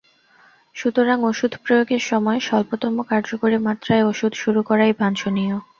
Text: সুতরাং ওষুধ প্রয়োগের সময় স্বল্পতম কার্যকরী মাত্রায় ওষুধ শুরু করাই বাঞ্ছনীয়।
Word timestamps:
সুতরাং 0.75 1.17
ওষুধ 1.23 1.51
প্রয়োগের 1.63 2.01
সময় 2.09 2.39
স্বল্পতম 2.39 2.93
কার্যকরী 3.09 3.57
মাত্রায় 3.59 4.03
ওষুধ 4.03 4.31
শুরু 4.35 4.59
করাই 4.63 4.93
বাঞ্ছনীয়। 4.99 5.55